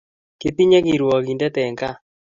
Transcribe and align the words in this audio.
Kitinye 0.39 0.79
kirwakindet 0.85 1.55
end 1.63 1.77
gaa 1.79 1.97